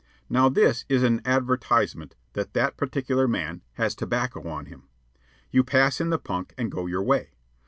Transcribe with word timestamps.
Now 0.31 0.49
this 0.49 0.83
is 0.89 1.03
an 1.03 1.21
advertisement 1.25 2.15
that 2.33 2.53
that 2.55 2.75
particular 2.75 3.27
man 3.27 3.61
has 3.73 3.93
tobacco 3.93 4.47
on 4.49 4.65
him. 4.65 4.87
You 5.51 5.63
pass 5.63 6.01
in 6.01 6.09
the 6.09 6.17
punk 6.17 6.55
and 6.57 6.71
go 6.71 6.87
your 6.87 7.03
way. 7.03 7.33